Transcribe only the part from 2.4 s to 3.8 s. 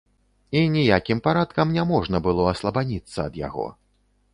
аслабаніцца ад яго.